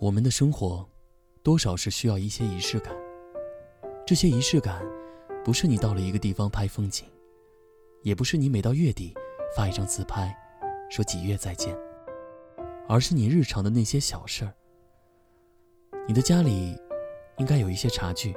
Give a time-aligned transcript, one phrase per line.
[0.00, 0.88] 我们的生活，
[1.42, 2.90] 多少是需要一些仪式感。
[4.06, 4.82] 这些仪式感，
[5.44, 7.06] 不是你到了一个地方拍风景，
[8.02, 9.12] 也不是你每到月底
[9.54, 10.34] 发一张自拍，
[10.88, 11.76] 说几月再见，
[12.88, 14.54] 而是你日常的那些小事儿。
[16.08, 16.74] 你的家里，
[17.36, 18.34] 应该有一些茶具，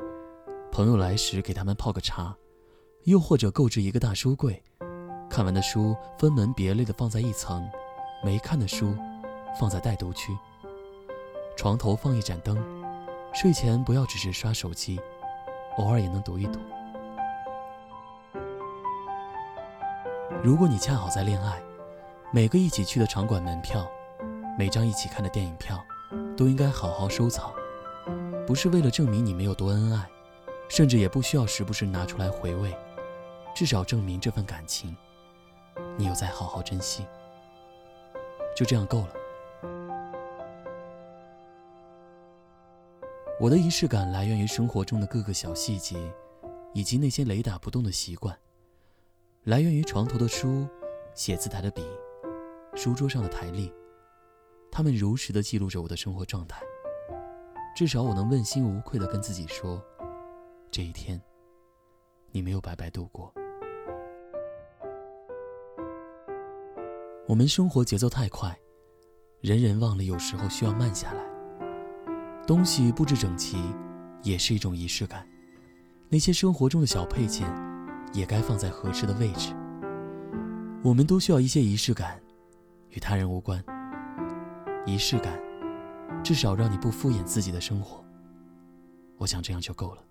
[0.70, 2.36] 朋友来时给他们泡个茶，
[3.06, 4.62] 又或者购置一个大书柜，
[5.30, 7.66] 看完的书分门别类的放在一层，
[8.22, 8.94] 没看的书
[9.58, 10.38] 放在待读区。
[11.56, 12.58] 床头放一盏灯，
[13.34, 15.00] 睡前不要只是刷手机，
[15.78, 16.60] 偶尔也能读一读。
[20.44, 21.62] 如果你恰好在恋爱，
[22.32, 23.88] 每个一起去的场馆门票，
[24.58, 25.80] 每张一起看的电影票，
[26.36, 27.54] 都应该好好收藏。
[28.46, 30.06] 不是为了证明你们有多恩爱，
[30.68, 32.76] 甚至也不需要时不时拿出来回味，
[33.56, 34.94] 至少证明这份感情，
[35.96, 37.06] 你有在好好珍惜。
[38.56, 39.23] 就这样够了。
[43.44, 45.98] 我的仪式感来源于生活中的各个小细节，
[46.74, 48.34] 以及那些雷打不动的习惯。
[49.44, 50.66] 来源于床头的书、
[51.14, 51.86] 写字台的笔、
[52.74, 53.70] 书桌上的台历，
[54.72, 56.62] 他们如实的记录着我的生活状态。
[57.76, 59.84] 至少我能问心无愧的跟自己说，
[60.72, 61.22] 这一天，
[62.32, 63.34] 你没有白白度过。
[67.28, 68.58] 我们生活节奏太快，
[69.42, 71.33] 人人忘了有时候需要慢下来。
[72.46, 73.58] 东西布置整齐，
[74.22, 75.26] 也是一种仪式感。
[76.10, 77.48] 那些生活中的小配件，
[78.12, 79.56] 也该放在合适的位置。
[80.84, 82.22] 我们都需要一些仪式感，
[82.90, 83.64] 与他人无关。
[84.86, 85.40] 仪式感，
[86.22, 88.04] 至少让你不敷衍自己的生活。
[89.18, 90.04] 我想这样就够了。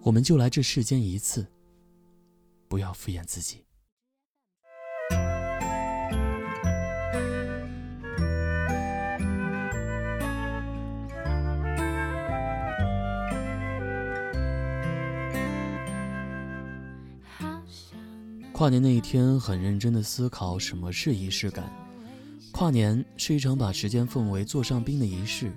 [0.00, 1.46] 我们就来这世间一次，
[2.68, 3.64] 不要敷衍自己。
[18.52, 21.72] 跨年那一天，很认真的思考什么是仪式感。
[22.52, 25.50] 跨年是一场把时间奉为座上宾的仪式，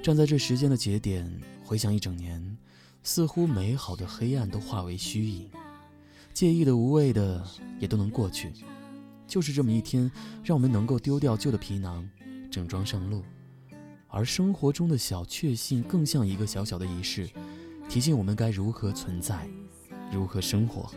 [0.00, 1.28] 站在这时间的节点，
[1.64, 2.56] 回想一整年，
[3.02, 5.50] 似乎美好的黑暗都化为虚影，
[6.32, 7.44] 介意的、无谓的
[7.80, 8.52] 也都能过去。
[9.26, 10.10] 就是这么一天，
[10.44, 12.08] 让我们能够丢掉旧的皮囊，
[12.48, 13.24] 整装上路。
[14.08, 17.28] 而生活中的小确幸，更像一个小小的仪式，
[17.88, 19.46] 提醒我们该如何存在，
[20.12, 20.90] 如何生活。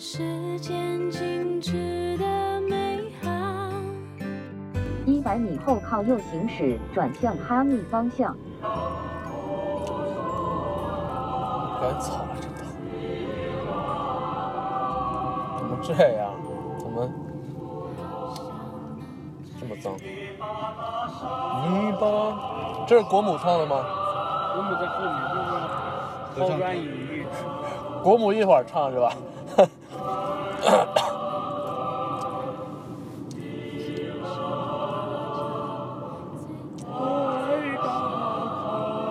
[0.00, 3.28] 时间静止的美好。
[5.04, 8.36] 一百米后靠右行驶，转向哈密方向。
[11.80, 12.46] 干草了，这
[15.56, 15.58] 都！
[15.58, 16.30] 怎么这样？
[16.78, 17.10] 怎么
[19.58, 19.96] 这么脏？
[21.64, 23.84] 泥巴，这是国母唱的吗？
[24.54, 25.20] 国母在后面，
[26.36, 27.26] 就是抛砖引玉。
[28.04, 29.12] 国母一会儿唱是吧？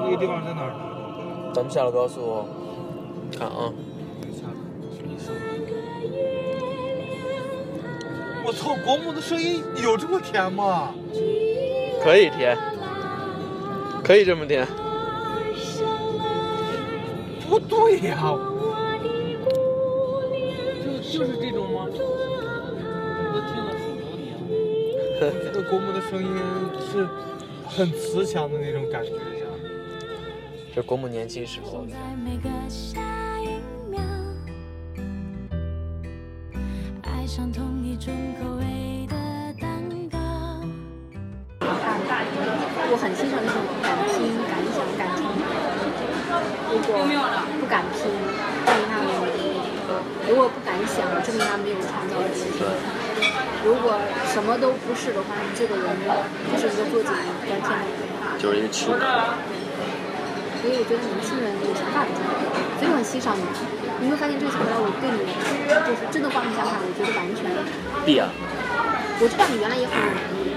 [0.03, 0.71] 那个地方在哪儿？
[1.53, 2.45] 咱们下了高速，
[3.37, 3.71] 看啊！
[8.45, 10.93] 我操，国母的声音有这么甜吗？
[12.01, 12.57] 可以甜，
[14.03, 14.65] 可以这么甜。
[17.49, 18.37] 不对呀！
[21.17, 21.87] 就是这种吗？
[21.89, 21.91] 我
[23.33, 24.45] 都听了好多年了。
[25.19, 26.29] 这个国母的声音
[26.91, 27.09] 是
[27.65, 29.47] 很慈祥的那种感觉呀。
[30.75, 31.93] 这国母年轻时候的。
[42.89, 44.13] 我很欣赏那种敢拼、
[44.47, 45.43] 敢想、敢冲的
[46.71, 46.93] 如果
[47.59, 48.36] 不敢拼。
[50.37, 52.29] 如果不敢想，证明他没有创造力。
[53.65, 53.97] 如果
[54.29, 55.97] 什么都不是的话，你这个人
[56.53, 58.37] 就是一个做自己端天的人。
[58.37, 59.33] 就是一个痴男。
[60.61, 62.37] 所以我觉得年轻人有想法很重要，
[62.77, 63.41] 所以我很欣赏你。
[63.97, 65.25] 你会发现这次回来，我对你
[65.73, 67.41] 就是真的换个想法，我觉得完全。
[68.05, 68.29] 必啊。
[69.17, 70.53] 我知道你原来也很有能力，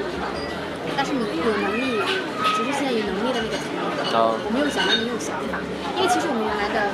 [0.93, 2.05] 但是你有能力，
[2.52, 3.81] 只是现在有能力的那个层面。
[4.12, 4.37] 啊。
[4.44, 5.56] 我没有想到你有想法，
[5.96, 6.93] 因为其实我们原来的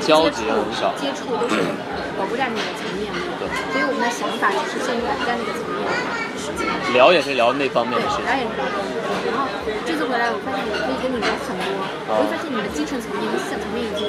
[0.00, 1.60] 交集很少，接触都是。
[2.18, 3.12] 我不在那个层面。
[3.72, 5.76] 所以我们的想法就是建立在那个层面。
[6.92, 8.24] 聊也是聊那方面的事情。
[8.24, 9.26] 聊也是聊那方面。
[9.26, 9.44] 然后
[9.84, 11.66] 这次回来，我发现我可以跟你聊很多，
[12.08, 14.06] 我发现你的精神层面和思想层面已经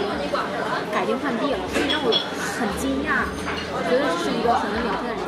[0.93, 2.13] 改天换地了，所以让我
[2.57, 3.25] 很惊讶。
[3.73, 5.25] 我觉得是一个很能聊天的人。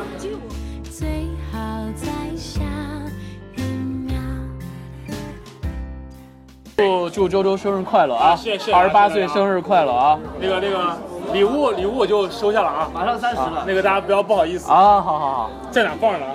[6.76, 8.34] 祝祝周周生日快乐啊！
[8.34, 10.18] 谢谢，二十八岁生日快乐啊！
[10.40, 10.58] 那个。
[10.60, 10.96] 那个
[11.32, 16.26] 礼物礼物我就收下了啊，马上三十了，那个大家不要不好意思，啊，好好好，在哪放着呢？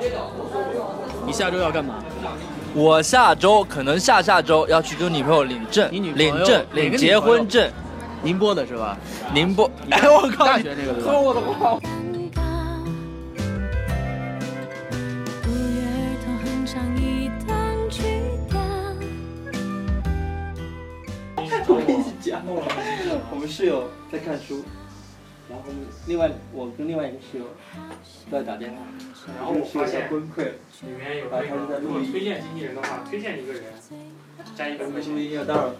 [1.26, 1.96] 你下周要干嘛？
[2.74, 7.70] 我下周可能下下周要去跟女朋友领证，你女朋友领证领结婚证，
[8.22, 8.98] 宁波的是吧？
[9.34, 9.70] 宁波。
[9.90, 10.46] 哎，我靠！
[10.46, 11.20] 大学那个对吧？
[11.20, 11.76] 我的妈！
[15.42, 18.04] 不约而同哼唱一段曲
[18.50, 18.60] 调。
[21.68, 22.42] 我跟你讲，
[23.32, 24.64] 我们室友在看书，
[25.48, 25.66] 然后
[26.08, 27.46] 另外我跟另外一个室友
[28.32, 28.78] 都在打电话，
[29.38, 30.52] 然后我发现崩溃了。
[30.82, 33.64] 里面有那个，如果推荐经纪人的话，推荐一个人
[34.56, 35.16] 加一百块录钱。
[35.16, 35.76] 音要待会儿，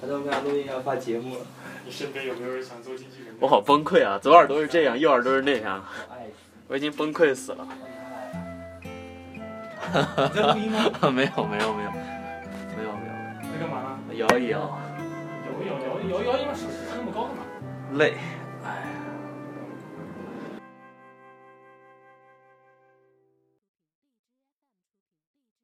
[0.00, 1.40] 他说我们俩录音要发节目了。
[1.84, 3.34] 你身边有没有人想做经纪人？
[3.40, 4.18] 我好崩溃啊！
[4.18, 6.28] 左耳朵是这样，右耳朵是那样，哎，
[6.68, 7.68] 我已经崩溃死了。
[10.34, 10.90] 在录音吗？
[11.10, 12.90] 没有没有没有没有没有，
[13.42, 14.14] 在干嘛呢？
[14.14, 17.42] 摇一摇，摇一摇摇一摇一摇，你把手伸那么高干嘛？
[17.98, 18.14] 累。